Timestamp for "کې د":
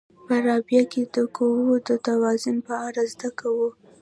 0.91-1.17